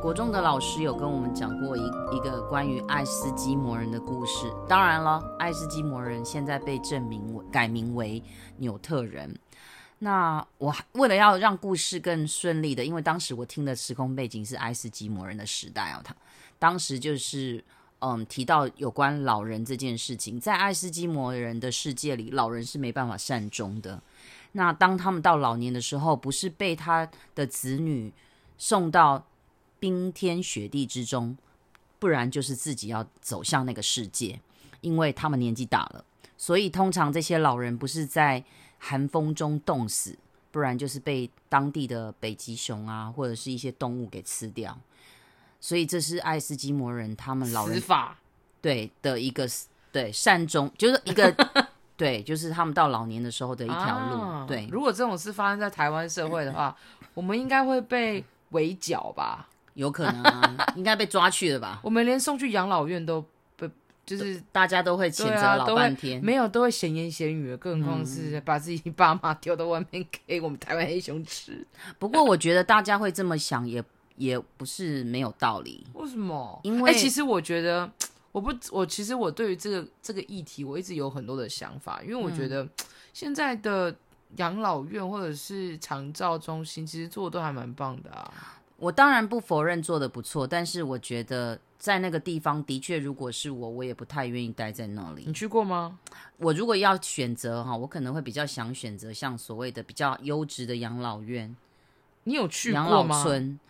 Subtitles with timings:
[0.00, 4.50] 国中的老师有跟我们讲过一一个关于爱斯基摩人的故事。
[4.66, 8.22] 当然了，爱斯基摩人现在被证明为改名为
[8.56, 9.38] 纽特人。
[9.98, 16.16] 那我为了要让故事更顺利的，因为当时我听的时空背景是爱斯基摩人的时代啊，他
[16.58, 17.62] 当时就是
[17.98, 24.00] 嗯提到有关老人这件事情，在爱斯基摩人的世界里，老人是没办法善终的。
[24.52, 28.10] 那当他们到老年的时候，不是被他的子女
[28.56, 29.26] 送到
[29.80, 31.36] 冰天雪地之中，
[31.98, 34.38] 不然就是自己要走向那个世界，
[34.82, 36.04] 因为他们年纪大了，
[36.36, 38.44] 所以通常这些老人不是在
[38.78, 40.16] 寒风中冻死，
[40.52, 44.78] 不然就是被当地的北极熊啊，或者是一些动物给吃掉。
[45.58, 48.18] 所以这是爱斯基摩人他们老人法
[48.60, 49.48] 对的一个
[49.90, 51.34] 对善终，就是一个。
[52.00, 54.18] 对，就是他们到老年的时候的一条路。
[54.22, 56.74] 啊、对，如果这种事发生在台湾社会的话，
[57.12, 59.49] 我们应该会被围剿吧？
[59.74, 61.80] 有可能啊， 应该被抓去了吧？
[61.82, 63.24] 我们连送去养老院都
[63.56, 63.68] 被，
[64.04, 71.66] 就是大家都会谴责老半天，啊、没有都会闲言闲语，更何况是把自己爸妈丢到外面给我们台湾黑熊吃。
[71.98, 73.82] 不过我觉得大家会这么想也，
[74.16, 75.86] 也也不是没有道理。
[75.94, 76.60] 为什么？
[76.62, 77.90] 因为、欸、其实我觉得。
[78.32, 82.64] 我不，我其实我对于这个这个议题，我一直有很多的想法，因为我觉得
[83.12, 83.92] 现在的
[84.36, 88.32] 养老院或者是长照中心，其实做的都还蛮棒的啊。
[88.80, 95.24] 我当然不否认做的不错，但是我觉得在那个地方的确，如果是我，我也不太愿意待在那里。
[95.26, 95.98] 你去过吗？
[96.38, 101.54] 我如果要选择哈，我可能会比较想选择像所谓的比较优质的养老院。
[102.24, 102.88] 你有去过吗？
[102.88, 103.60] 养老村。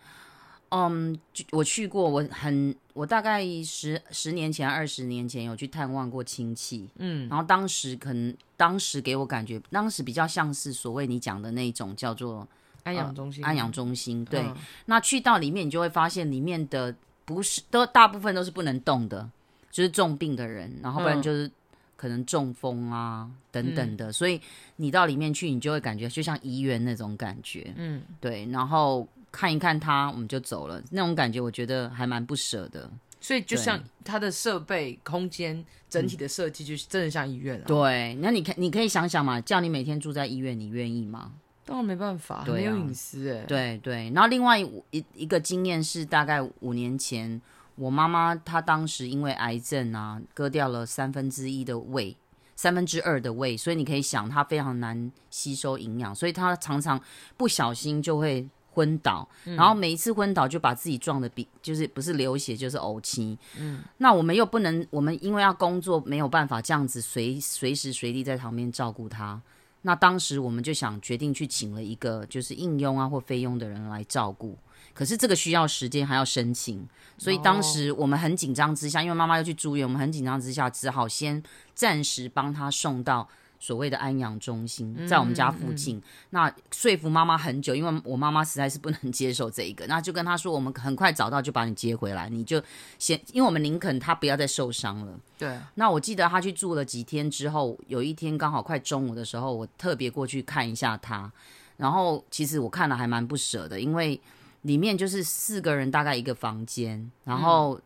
[0.73, 1.19] 嗯，
[1.51, 12.47] 我去过，我很，我大概十十年前、二十年前有去探望过亲戚，嗯，然后当时可能当时给我感觉，当时比较像是所谓你讲的那种叫做
[12.83, 14.41] 安养中心，呃、安养中心，对。
[14.41, 14.55] 嗯、
[14.85, 19.29] 那去到里面，你就会发现里面的不是都大部分都是不能动的，
[19.71, 21.49] 就是重病的人，然后不然就是
[21.95, 24.39] 可能中风啊、嗯、等等的，所以
[24.75, 29.07] 你到里面去，你就会感觉就像医院那种感觉，嗯，对，然后。
[29.33, 30.83] 看一看他，我们就走了。
[30.91, 32.91] 那种感觉，我觉得还蛮不舍的。
[33.21, 37.63] 所以，就像它的设备、空间整体的设计，就是真的像医院啊。
[37.65, 41.31] 对，那你看，你可以想想嘛，叫你每天住在医院，你愿意吗？
[41.65, 43.43] 当然没办法，没有隐私哎。
[43.45, 44.11] 对对。
[44.13, 47.41] 然后，另外一一个经验是，大概五年前，
[47.75, 52.15] 我妈妈她当时因为癌症啊，割掉了三分之一的胃，
[52.55, 57.01] 三分之二的胃，所以你可以想，她非常难吸收营养，所以她常常
[57.37, 58.47] 不小心就会。
[58.73, 63.37] 昏倒，然后每一次昏倒就把自己撞的比就是不是流血就是呕气。
[63.59, 69.41] 嗯，那我们又不能，我们因为要工作没有办法这样子随随时随地在旁边照顾他。
[69.83, 74.57] 那当时我们就想决定去请了一个就是应佣啊或非佣的人来照顾，
[74.93, 76.87] 可是这个需要时间还要申请，
[77.17, 81.41] 所以当时我们很紧张之下，因为妈妈要去住院，我们很紧张之下只好先
[81.73, 83.27] 暂时帮他送到。
[83.61, 92.59] 所谓的安养中心在我们家附近，嗯嗯嗯，那说服妈妈很久，因为我妈妈实在是不能接受这一个，那就跟她说，我们很快找到就把你接回来，你就
[92.97, 95.19] 先，因为我们宁肯他不要再受伤了。
[95.37, 95.55] 对。
[95.75, 101.31] 那我记得他去住了几天之后，有一天刚好快中午的时候，我特别过去看一下他，
[101.77, 104.19] 然后其实我看了还蛮不舍的，因为
[104.63, 107.79] 里面就是四个人大概一个房间，然后。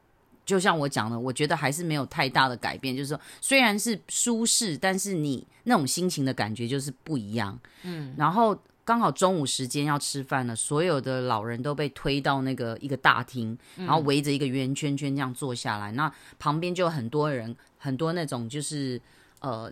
[0.45, 2.95] 嗯就像我讲的，我觉得还是没有太大的改变。
[2.95, 7.59] 就是说，虽然是舒适，但是你那种心情的感觉就是不一样。
[7.81, 15.91] 嗯，然后刚好中午时间要吃饭了，所有的老人都被推到那个一个大厅，然后围着一个圆圈圈这样坐下来。
[15.91, 19.01] 嗯、那旁边就有很多人，很多那种就是
[19.39, 19.71] 呃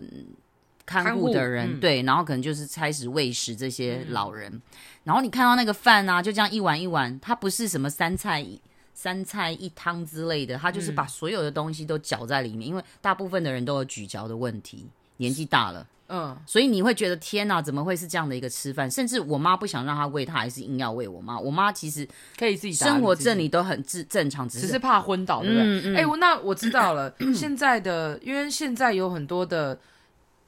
[0.84, 4.52] 看护的人，嗯、对，然后可能就是开始喂食这些老人。
[4.52, 4.62] 嗯、
[5.04, 8.44] 然后你看到那个饭啊，就这样一碗一碗，它不是什么三菜。
[8.94, 14.86] 三菜一汤之类的，他就是把所有的东西都搅在里面，嗯、因为大部分的人都有咀嚼的问题，
[15.16, 18.88] 年纪大了，嗯，所以你会觉得天哪，怎么会是这样的一个吃饭？
[18.90, 21.38] 甚至我妈不想让他喂，他还是硬要喂我妈。
[21.38, 22.08] 我妈其实
[22.38, 25.62] 可以自己生活自理都很正正常，只是，只是怕昏倒，对不对？
[25.62, 27.12] 哎、嗯嗯欸，那我知道了。
[27.34, 29.78] 现在的，因为现在有很多的，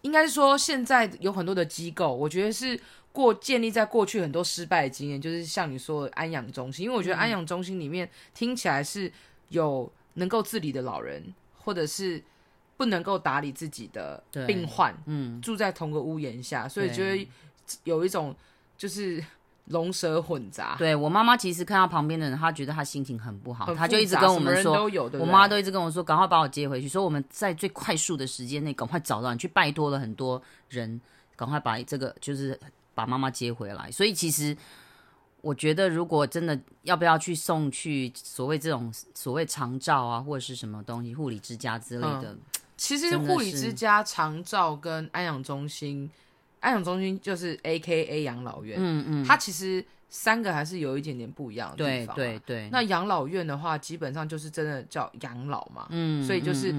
[0.03, 2.79] 应该说现在有很多的机构，我觉得是。
[3.17, 9.11] 过建立在过去很多失败的经验，就是像你说的安养中心，因为我觉得安养中心里面听起来是
[9.49, 12.23] 有能够自理的老人，或者是
[12.77, 17.27] 不能够打理自己的病患，嗯，住在同个屋檐下，所以觉得
[17.85, 18.37] 有一种
[18.77, 19.25] 就是
[19.73, 20.77] 龙蛇混杂。
[20.79, 31.01] 对，我妈妈其实看到旁边的人，她觉得她心情很不好，她就一直跟我们说，都有对对，我妈都一直跟我说，赶快把我接回去，说我们在最快速的时间内赶快找到你，去拜托了很多人，
[31.35, 32.61] 赶快把这个就是。
[32.97, 34.57] 把妈妈接回来，所以其实
[35.43, 42.41] 我觉得如果真的要不要去送去所谓这种所谓长照啊，或者是什么东西护理之家之类的，嗯、
[42.79, 46.11] 其实护理之家、长照跟安养中心，
[46.61, 52.17] 安养中心就是 A K A 养老院，嗯嗯，它其实三个还是有一点点不一样的地方。
[52.17, 56.75] 对对对，那养老院的话，基本上就是真的叫养老嘛，嗯，所以就是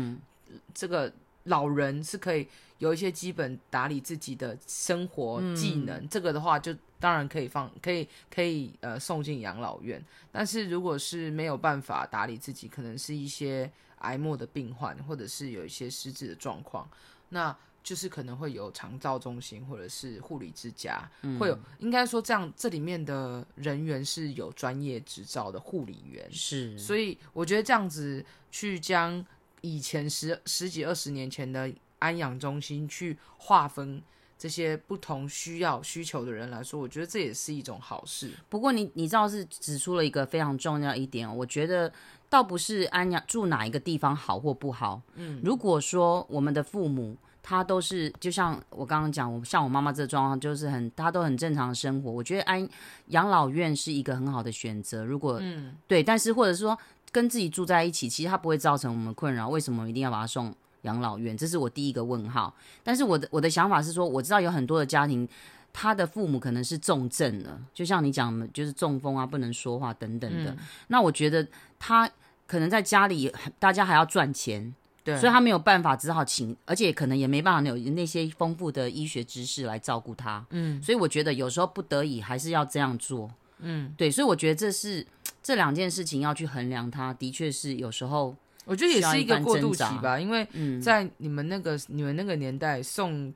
[0.73, 1.13] 这个。
[1.47, 2.47] 老人是可以
[2.77, 10.03] 有一些基本打理自己的生活技能，嗯、这个的话就当然可以放，可以可以呃送进养老院。
[10.31, 16.87] 但是如果是没有办法打理自己，可能是一些癌末的病患，或者是有一些失智的状况，
[17.29, 29.25] 那就是可能会有长照中心或者是护理之家，嗯、会有应该说这样，这里面的人员是有专业执照的护理员，是，所以我觉得这样子去将。
[29.67, 31.69] 以前十十几二十年前的
[31.99, 34.01] 安养中心去划分
[34.37, 38.31] 这些不同需要需求的人来说，我觉得这也是一种好事。
[38.47, 41.91] 不过你你知道是指出了一个非常重要一点，我觉得
[42.29, 45.01] 倒不是安养住哪一个地方好或不好。
[45.15, 52.69] 嗯，如果说我们的父母他都是就像我刚刚讲，我像我妈妈这状况，就是很他都很正常的生活，我觉得安
[53.07, 55.03] 养老院是一个很好的选择。
[55.03, 56.77] 如果嗯对，但是或者说。
[57.11, 59.49] 跟自己住在一起，其实他不会造成我们困扰。
[59.49, 61.35] 为什么一定要把他送养老院？
[61.35, 62.53] 这是我第一个问号。
[62.83, 65.27] 但是我的我的想法是说，我知道有很多的家庭，
[65.73, 70.51] 他的父母可能是重症了，就像你讲的，就是中风啊，不能说话等等的。
[70.51, 70.57] 嗯、
[70.87, 71.47] 那我觉得
[71.79, 72.09] 他
[72.45, 74.73] 可能在家里，大家还要赚钱，
[75.03, 80.45] 对，所以他没有办法，只好请，而且可能也没办法有那些丰富的医学知识来照顾他。
[80.51, 83.29] 嗯，所以我觉得有时候不得已还是要这样做。
[83.59, 85.05] 嗯，对，所以我觉得这是
[85.47, 88.35] 这两件事情要去衡量，它的确是有时候，
[88.65, 90.45] 我觉得也是一个过渡期吧，因为
[90.81, 93.33] 在你们那个、嗯、你们那个年代送。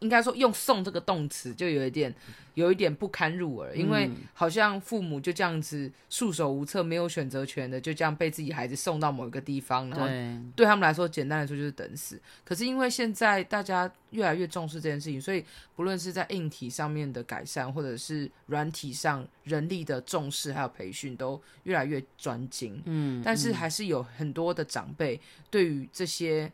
[0.00, 2.14] 应该说用“送”这个动词就有一点，
[2.52, 10.06] 有一点不堪入耳，因为好像父母就这样子束手无策，没有选择权的，就这样被自己孩子送到某一个地方，然后
[10.54, 12.20] 对他们来说，简单来说就是等死。
[12.44, 15.42] 可是因为现在大家越来越重视这件事情，所以
[15.74, 22.82] 不论是在硬体上面的改善，或者是软体上人力的重视还有培训，都越来越专精。
[22.84, 25.18] 嗯，但是还是有很多的长辈
[25.50, 26.52] 对于这些。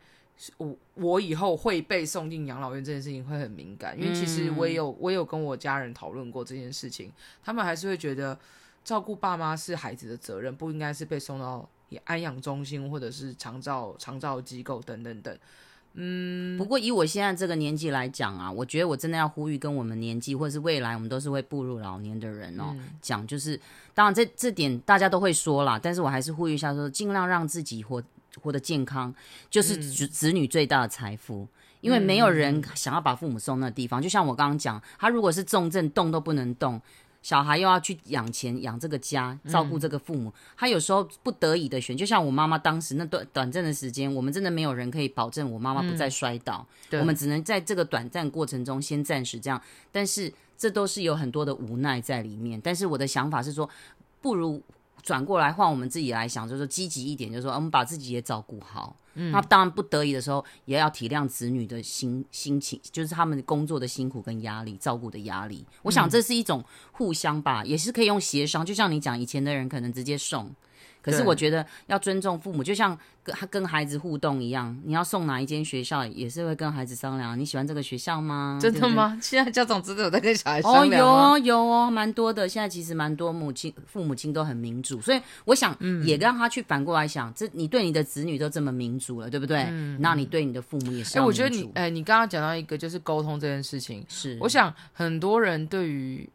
[0.57, 7.11] 我我以后会被送进养老院这件事情会很敏感，因为其实我也有我也有跟我家人讨论过这件事情，
[7.43, 8.35] 他们还是会觉得
[8.83, 11.69] 照顾爸妈是孩子的责任，不应该是被送到
[12.05, 15.37] 安养中心或者是长照长照机构等等等。
[15.93, 23.59] 嗯，不过以我现在这个年纪来讲啊，我觉得我真的要呼吁跟我们年纪或者是未来我们都是会步入老年的人哦，讲、嗯、就是
[23.93, 28.01] 当然这这点大家都会说啦，但是我还是呼吁一下说，尽量让自己活。
[28.39, 29.13] 活得健康
[29.49, 31.47] 就是子子女最大的财富，嗯、
[31.81, 33.99] 因为没有人想要把父母送那地方。
[33.99, 36.81] 嗯、就像我刚刚讲，他如果是重症，动都不能动，
[37.21, 41.95] 小孩又要去养钱养这个家，照顾这个父母，嗯、他有时候不得已的选。
[41.97, 49.61] 就像我妈妈当时那短短暂的时间，我们真的没有人可以保证我妈妈不再摔倒，嗯、我们只能在这个短暂过程中先暂时这样。
[49.91, 52.61] 但是这都是有很多的无奈在里面。
[52.63, 53.69] 但是我的想法是说，
[54.21, 54.63] 不如。
[55.01, 58.95] 转过来换我们自己来想，就是说积极一点，就是说我们把自己也照顾好。
[59.15, 65.65] 嗯，那当然不得已的时候，也要体谅子女的心心情，就是他们工作的辛苦跟压力，照顾的压力。
[65.81, 68.65] 我想这是一种互相吧，也是可以用协商。
[68.65, 70.49] 就像你讲，以前的人可能直接送。
[71.01, 77.37] 可是我觉得要尊重父母，就像跟他跟孩子互动一样，你要送哪一间学校，也是会跟孩子商量。
[77.37, 78.59] 你喜欢这个学校吗？
[78.61, 79.09] 真的吗？
[79.09, 81.03] 对对，现在家长真的有在跟小孩商量？
[81.03, 82.47] 哦，有哦，有哦，蛮多的。
[82.47, 89.65] 现在其实蛮多母亲、父母亲都很民主，所以我想也让他去反过来想，嗯、这你对你的子女都这么民主了，对不对？
[89.69, 89.97] 嗯。
[89.99, 91.17] 那你对你的父母也是。
[91.17, 96.29] 哎、欸，我觉得你，哎、欸，你刚刚讲到一个就是沟通这件事情，是我想很多人对于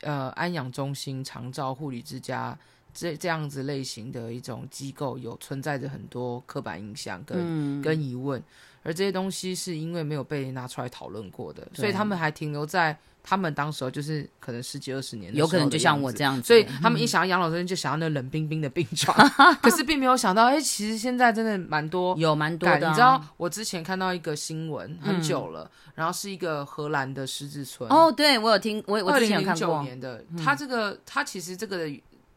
[0.00, 2.58] 呃安养中心、长照护理之家。
[2.98, 8.42] 这这样子类型的一种机构，有存在着很多刻板印象跟、嗯、跟疑问，
[8.82, 19.16] 而这些东西是因为没有被拿出来讨论过的，所以他们还停留在他们当时候就是可能十几二十年的，有可能就像我这样子，所以他们一想要养老中心就想要那冷冰冰的病床，
[19.62, 22.90] 可是并没有想到，哎，其实现在真的蛮多，有蛮多的、啊。
[22.90, 27.88] 你知道，我之前看到一个新闻，很久了，嗯、然后是一个荷兰的狮子村。
[27.90, 29.82] 哦，对我有听，我我之前有看过。
[29.84, 31.88] 年的，他这个他其实这个。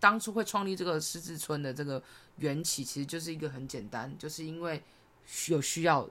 [0.01, 2.01] 当初会创立这个狮子村的这个
[2.37, 4.81] 缘起，其实就是一个很简单，就是因为
[5.47, 6.05] 有需要，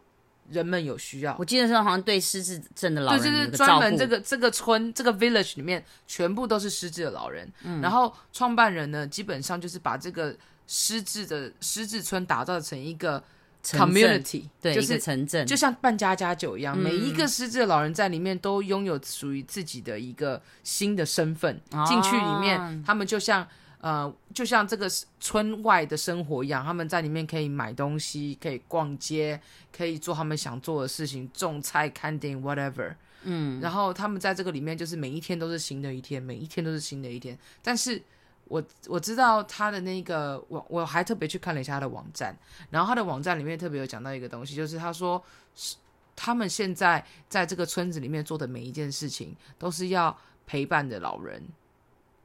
[0.49, 1.37] 人们有需要。
[1.39, 7.53] 我记得是好像对失智症的老人，对，就是专门这个这个村这个 village 里面全部都是失智的老人。
[7.65, 10.35] 嗯，然后创办人呢，基本上就是把这个
[10.69, 13.23] 失智的失智村打造成一个
[13.65, 21.61] community，对，就是城镇，就像办家家酒一样，嗯、每一个失智的老人在里面都拥有属于自己的一个新的身份。
[21.71, 23.47] 进、啊、去里面，他们就像
[23.81, 29.41] 呃，就像这个村外的生活一样，他们在里面可以买东西，可以逛街，
[29.77, 32.95] 可以做他们想做的事情，种菜、看电影，whatever。
[33.23, 37.39] 嗯，然后他们在这个里面，就是每一天都是新的一天，每一天都是新的一天。
[37.63, 38.03] 但是。
[38.51, 42.37] 我我知道他的那个网，我还特别去看了一下他的网站，
[42.69, 45.23] 然后他的网站里面特别有讲到一个东西，就是他说
[45.55, 45.77] 是
[46.17, 50.19] 他们现在在这个村子里面做的每一件事情，都是要
[50.49, 51.41] 陪伴着老人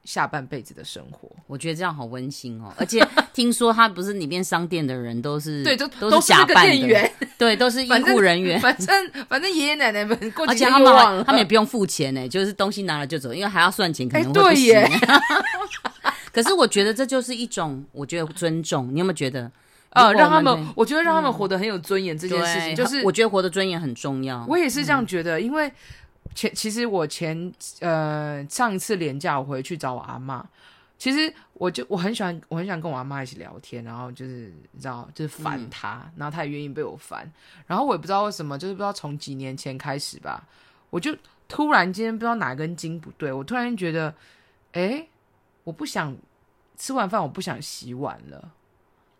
[0.06, 1.28] 下半辈子的生活。
[1.46, 14.72] 我觉得这样好温馨哦， 而且听说他不是里面商店的人都是 对，都都是假扮店员， 对，都是医护人员，反正反正爷爷奶奶们过去，而且他们他们也不用付钱呢，就是东西拿了就走，因为还要算钱，可能会不行。
[14.72, 14.90] 对耶
[16.32, 18.92] 可是我觉得这就是一种，我觉得尊重。
[18.92, 19.50] 你有没有觉得？
[19.90, 24.44] 呃，让他们，我觉得让他们活得很有尊严这件事情，嗯、就是我觉得活得尊严很重要。
[24.46, 25.72] 我也是这样觉得，嗯、因为
[26.34, 30.46] 前其实我前呃上一次连假我回去找我阿妈，
[30.98, 37.30] 其实我就我很喜欢，我很想跟我阿妈一起聊天，然后就是你知道，就是烦她，嗯、然后她也愿意被我烦。
[37.66, 40.46] 然后我也不知道为什么，就是不知道从几年前开始吧，
[40.90, 41.16] 我就
[41.48, 44.14] 突然间不知道哪根筋不对，我突然觉得，
[44.72, 45.06] 哎。
[45.66, 46.16] 我不想
[46.76, 48.52] 吃完饭，我不想洗碗了。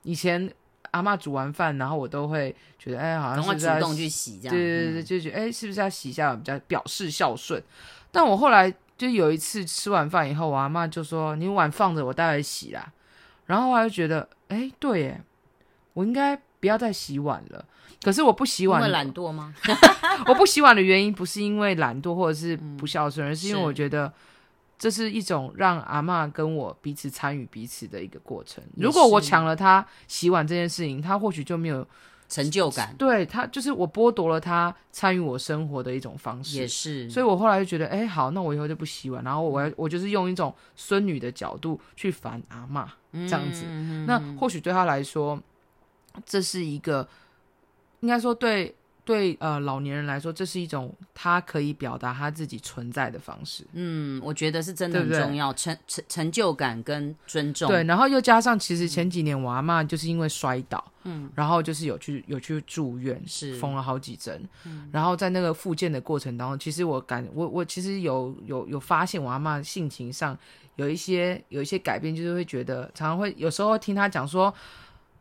[0.05, 0.49] 以前
[0.97, 4.55] 阿妈煮完饭，然后我都会觉得，哎，好像是要主动去洗这样。
[4.55, 7.63] 对对对，就觉得，哎，是不是要洗一下比较表示孝顺？
[8.11, 12.93] 但我后来就有一次吃完饭以后，我阿妈就说：“你碗放着，我待会洗啦。”
[13.47, 15.23] 然后我就觉得，哎，对耶，
[15.93, 17.65] 我应该不要再洗碗了。
[18.03, 19.55] 可是我不洗碗，因为懒惰吗？
[20.27, 24.13] 我不洗碗的原因不是因为懒惰或者是不孝顺，嗯、而是因为我觉得。
[24.79, 28.63] 这是一种让阿妈跟我彼此参与彼此的一个过程。
[28.77, 31.87] 如果我抢了她洗碗这件事情，她或许就没有
[32.29, 32.95] 成就感。
[32.99, 36.59] 对，她就是我剥夺了她参与我生活的一种方式。
[36.59, 39.25] 也是，所以我后来就觉得，哎，好，那我以后就不洗碗。
[39.25, 43.65] 然后我我就是用一种孙女的角度去烦阿妈，这样子。
[43.67, 45.41] 嗯、那或许对她来说，
[46.25, 47.09] 这是一个
[48.01, 48.75] 应该说对。
[49.07, 53.65] 对呃老年人来说，这是一种他可以表达他自己存在的方式。
[53.73, 57.69] 嗯，我觉得是真的很重要，对对成成成就感跟尊重。
[57.69, 64.43] 对，然后又加上，其实前几年我阿妈就是因为摔倒，嗯，然后就是有去有去住院，是缝了好几针。
[64.65, 70.37] 嗯，然后在那个复健的过程当中，其实我感我我其实有有有发现我阿妈性情上
[70.75, 74.53] 有一些有一些改变，就是会觉得常常会有时候会听他讲说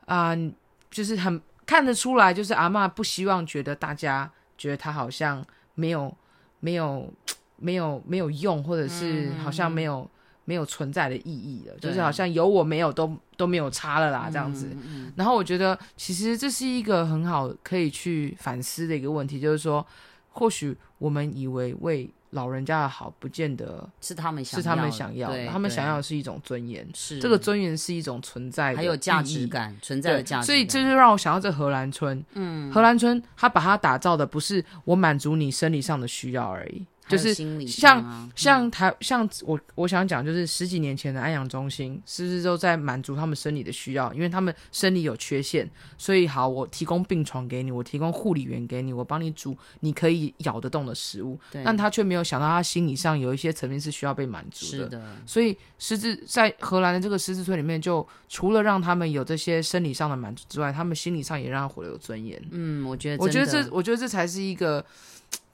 [0.07, 0.51] 啊、呃，
[0.89, 1.39] 就是很。
[1.65, 6.15] 看得出来，就是阿嬷不希望觉得大家觉得她好像没有、
[6.59, 7.11] 没有、
[7.57, 10.09] 没有、没有用，或者是好像没有、嗯、
[10.45, 14.69] 没有存在的意义了，就是好像有我没有都都没有差了啦，这样子。
[15.15, 19.85] 然后我觉得，其实这是一个很好可以去反思的一个问题，就是说，
[20.29, 27.17] 或许我们以为为老人家的好，不见得是他们想是他们想要的，他们想要的是一种尊严，是。
[27.19, 30.43] 这个尊严是一种存在的，还有价值感存在的价值感。
[30.43, 36.85] 所以这就让我想到这荷兰村，嗯，荷兰村他把它打造的不是我满足你生理上的需要而已。
[37.07, 37.33] 就是
[37.67, 44.11] 像像台像我我想讲，就是十几年前的安养中心，是不是都在满足他们生理的需要？
[44.13, 51.39] 因为他们生理有缺陷，所以好，我提供病床给你，我提供护理员给你，我帮你煮你可以咬得动的食物。
[51.51, 54.71] 对但他却没有想到，他心理上有一些层面是需要被满足的。
[54.71, 55.15] 是的。
[55.27, 62.41] 所以狮子在荷兰的这个狮子村里面，就除了让他们有这些生理上的满足之外，他们心理上也让他活得有尊严。
[62.49, 64.83] 嗯，我觉得，我觉得这，我觉得这才是一个。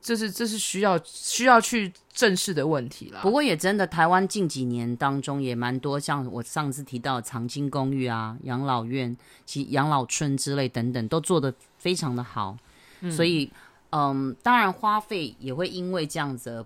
[0.01, 3.20] 这是这是需要需要去正视的问题啦。
[3.22, 9.15] 不过也真的，台湾近几年当中也蛮多，像我上次提到的长青公寓啊、养老院、
[9.46, 12.58] 其养老村之类等等，都做得非常的好。
[13.01, 13.51] 嗯、所以，
[13.91, 16.65] 嗯，当然花费也会因为这样子，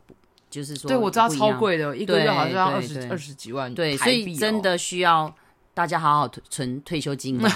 [0.50, 3.76] 就是说，对我知道超贵的，一个月好像要二十二十几万、哦。
[3.76, 5.36] 对，所以真的需要
[5.74, 7.50] 大家好好存退休金嘛，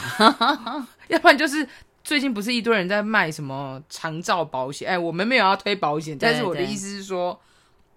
[1.08, 1.66] 要不然就是。
[2.10, 4.90] 最近不是一堆人在卖什么长照保险？
[4.90, 7.40] 哎，我们没有要推保险，但是我的意思是说，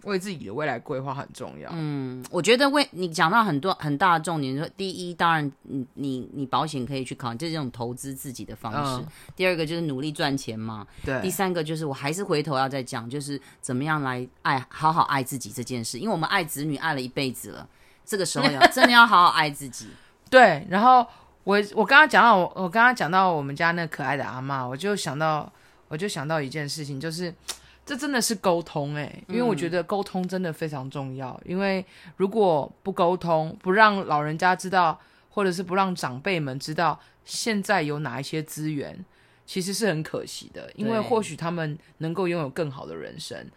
[0.02, 1.70] 为自己的未来规划很重要。
[1.72, 17.66] 嗯，我觉得为你讲到很多很大的重点，说第一，当然你你你保险可以去考，就是这种投资自己的方式；嗯、第二个就是努力赚钱嘛；对，第三个就是我还是回头要再讲，就是怎么样来爱好好爱自己这件事，因为我们爱子女爱了一辈子了，
[18.04, 19.88] 这个时候要 真的要好好爱自己。
[20.28, 21.06] 对，然后。
[21.44, 25.50] 我我刚刚讲到我我刚刚讲到我们家那可爱的阿嬷，我就想到
[25.88, 27.34] 我就想到一件事情，就是
[27.84, 31.84] 这真的是沟通哎、欸，因为我觉得沟通真的非常重要，嗯、因为
[32.16, 34.98] 如果不沟通，不让老人家知道，
[35.30, 39.04] 或者是不让长辈们知道现在有哪一些资源，
[39.44, 43.50] 其实是很可惜的，因为或许他们能够拥有更好的人生。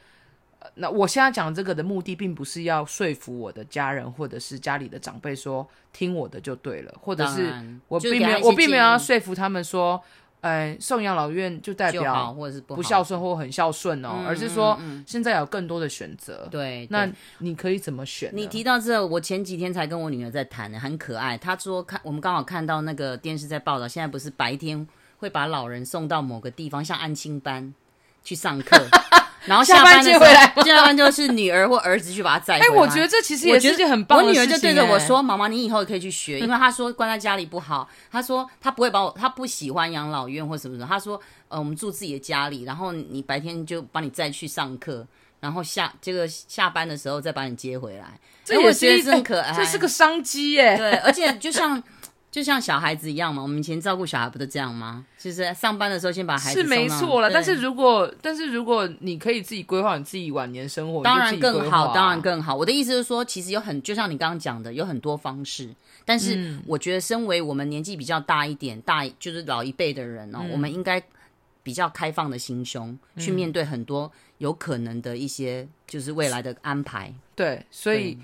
[0.74, 7.54] 那我现在讲这个的目的，并不是要说服我的家人或者是家里的长辈说听我的就对了，或者是
[7.88, 10.02] 我并没有我并没有要说服他们说，
[10.42, 16.48] 呃，送养老院就代表或者是不孝顺或很孝顺哦，而是说现在有更多的选择。
[16.52, 18.30] 对，那你可以怎么选？
[18.34, 21.38] 你提到这，我前几天才跟我女儿在谈呢，很可爱。
[21.38, 27.74] 她说看我们刚好看到那个电视在报道，现在不是白天会把老人送到某个地方，像安亲班
[28.24, 28.78] 去上课。
[29.46, 32.66] 然后下班接回来， 下班就是女儿或儿子去把他载回来。
[32.66, 34.42] 哎，我觉得这其实也是一件很棒的事情。
[34.42, 37.88] 我女儿就对着我说：“妈妈，你以后也可以去学，因为她说关在家里不好。
[38.12, 40.88] 她说她不会把我，她不喜欢养老院或什么什么。
[40.88, 45.06] 她说，呃，我们住自己的家里，然后你白天就把你载去上课，
[45.40, 48.20] 然后下这个下班的时候再把你接回来。
[48.44, 50.78] 这也是很可爱，这是个商机耶。
[50.78, 51.82] 对，而且就像。”
[52.36, 55.06] 就像小孩子一样嘛，我们以前照顾小孩不都这样吗？
[55.18, 56.62] 其实上班的时候先把孩子。
[56.62, 62.54] 是没错了，但是如果但是如果你可以自己规划你自己晚年生活，当然更好，当然更好。
[62.54, 65.74] 我的意思是说，其实有很就像你刚刚讲的，有很多方式。
[66.04, 71.02] 但是我觉得，身为我们年纪比较大一点，大就是老一辈的人哦，嗯、我们应该
[71.64, 77.14] 比较开放的心胸去面对很多有可能的一些就是未来的安排。
[77.34, 78.18] 对，所以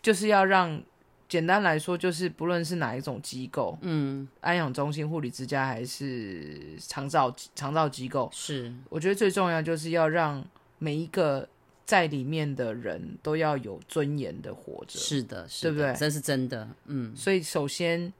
[0.00, 0.80] 就是要让。
[1.30, 10.44] 简单来说，就是不论是哪一种机构，嗯，安养中心、护理之家还是长照长照机构，是我觉得最重要就是要让
[10.78, 11.48] 每一个
[11.86, 14.98] 在里面的人都要有尊严的活着。
[14.98, 15.94] 是的，是的，对不对？
[15.96, 17.14] 这是真的，嗯。
[17.14, 18.12] 所以首先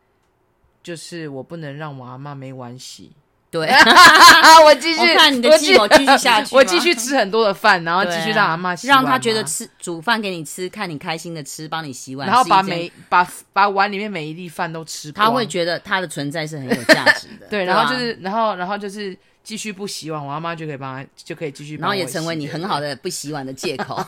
[0.83, 3.11] 就是我不能让我阿妈没碗洗。
[3.51, 3.67] 对，
[4.65, 17.47] 我继续，我看你的计谋继续下去， 我继续吃很多的饭，然后继续让阿妈让他觉得吃煮饭给你吃，看你开心的吃，帮你洗碗，然后把每把把碗里面每一粒饭都吃光，他会觉得他的存在是很有价值的。
[17.51, 24.01] 对，然后就是，然后然后就是继续不洗碗，我阿妈就可以帮他，就可以继续，然后也成为你很好的不洗碗的借口。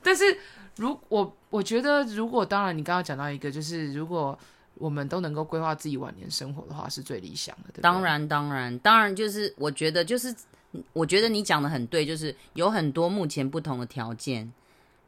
[0.00, 0.38] 但是，
[0.76, 4.38] 如我我觉得，如果当然，你刚刚讲到一个，就是如果。
[4.76, 7.64] 我们都能够规划自己晚年生活的话，是最理想的。
[7.68, 10.34] 对对，当然，当然，当然，就是我觉得，就是
[10.92, 14.52] 我觉得你讲的很对，就是有很多目前不同的条件，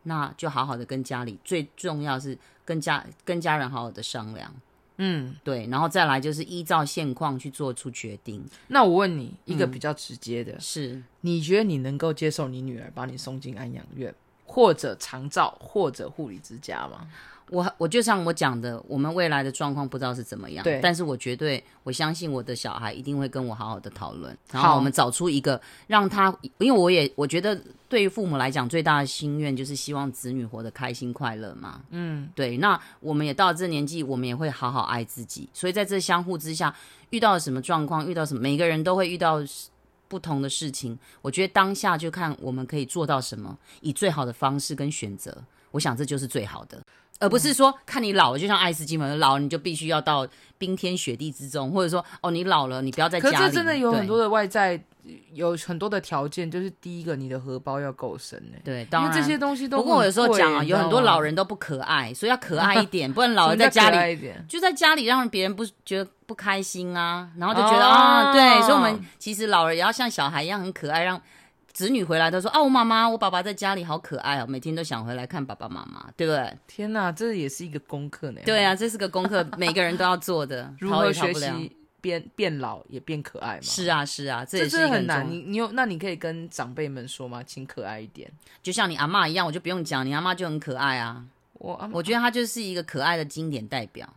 [0.04, 4.54] 那就好好的跟家里，最重要是跟家跟家人好好的商量。
[4.98, 8.42] 嗯，对，然后再来就是依照现况去做出决定。
[8.68, 14.14] 那我问你一个比较直接的，嗯、是你觉得你能够接受你女儿把你送进安养院，
[14.46, 17.06] 或者长照，或者护理之家吗？
[17.50, 20.80] 我我就像我讲的，我们未来的状况不知道是怎么样，对。
[20.82, 27.56] 但是我绝对我相信我的小孩一定会跟我好好的讨论，然后我们找出一个让他，因为我也我觉得
[27.88, 32.56] 对于父母来讲最大的心愿就是希望子女活得开心快乐嘛，嗯，对。
[32.56, 36.74] 那我们也到了这年纪，我们也会好好爱自己，所以在这相互之下，
[37.10, 39.40] 遇到了什么状况，遇到什么，每个人都会遇到
[40.08, 40.98] 不同的事情。
[41.22, 46.82] 我觉得当下就看我们可以做到什么，以最好的方式跟选择，我想这就是最好的。
[47.18, 50.26] 而不是说看你老了，就像爱斯基摩，老了你就必须要到
[50.58, 53.36] 冰天雪地之中，或者说哦，你老了，你不要在家里。
[53.36, 54.78] 可是真的有很多的外在，
[55.32, 58.58] 有很多的条件，就是第一个，你的荷包要够深呢。
[58.62, 59.78] 对，当然这些东西都。
[59.78, 71.20] 不过我有时候讲啊，有很多老人都不可爱，所以要可爱一点，不然老人在家里，就在家里让别人不觉得不开心啊，然后就觉得啊，对，所以我们其实老人也要像小孩一样很可爱，让。
[71.76, 78.40] 子女回来都说：“啊，我妈妈，我爸爸在家里好可爱哦，每天都想回来看爸爸妈妈，对不对？”天哪，这也是一个功课呢。
[78.46, 80.72] 对啊，这是个功课， 每个人都要做的。
[80.78, 83.60] 如何学习变变老也变可爱嘛？
[83.60, 85.30] 是啊，是啊，这也是很难。
[85.30, 87.42] 你你有那你可以跟长辈们说吗？
[87.42, 91.22] 请可爱一点，就像你阿嬷一样，我就不用讲，你阿嬷就很可爱啊。
[91.52, 94.10] 我阿我觉得她就是一个可爱的经典代表。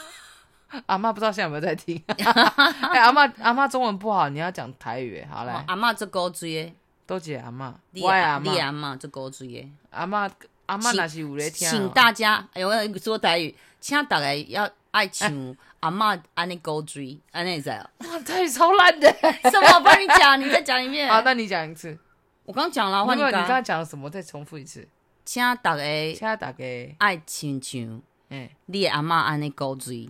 [0.84, 2.02] 阿嬷不知道现在有没有在听？
[2.06, 5.24] 哎、欸，阿嬷阿嬷中文不好，你要讲台语。
[5.30, 6.74] 好嘞，阿嬷这高追。
[7.06, 9.68] 多谢阿妈，我阿妈，你阿妈做高追耶。
[9.90, 10.30] 阿妈
[10.66, 11.68] 阿妈那是有在听。
[11.68, 17.84] 请大家，哎，我说台语，请大家要爱唱阿妈安尼高追，安尼在。
[17.98, 19.12] 哇，台语超烂的。
[19.50, 19.74] 什么？
[19.74, 21.08] 我帮你讲，你再讲一遍。
[21.12, 21.98] 好，那你讲一次。
[22.44, 23.22] 我刚讲了，换你。
[23.22, 24.08] 你刚刚讲了什么？
[24.08, 24.86] 再重复一次。
[25.24, 25.82] 请大家，
[26.14, 26.64] 请大家
[26.98, 30.08] 爱亲像，哎，你阿妈安尼高追。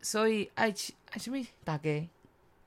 [0.00, 1.46] 所以爱亲爱什么？
[1.64, 2.08] 大家。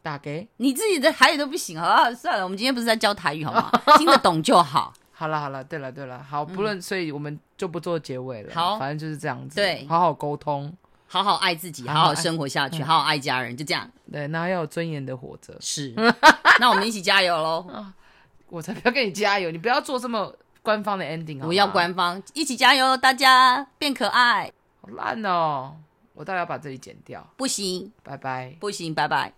[0.01, 2.13] 打给你自己的台语都不行，好不好？
[2.13, 3.71] 算了，我们今天不是在教台语，好吗？
[3.97, 4.93] 听得懂就好。
[5.11, 8.53] 好了好了，对了对了，好，不论，所以我们就不做结尾了。
[8.53, 9.55] 好，反正就是这样子。
[9.55, 10.73] 对，好好沟通，
[11.07, 13.89] 好好爱自己，好好生活下去，好好爱家人，就这样。
[14.09, 15.53] 对，那要有尊严的活着。
[15.59, 15.93] 是，
[16.61, 17.65] 那我们一起加油喽！
[18.47, 20.33] 我才不要跟你加油，你不要做这么
[20.63, 21.45] 官方的 ending 啊。
[21.45, 24.51] 不要官方，一起加油，大家变可爱。
[24.81, 25.75] 好烂哦！
[26.13, 27.25] 我到底要把这里剪掉。
[27.35, 28.55] 不行，拜拜。
[28.59, 29.33] 不行，拜拜。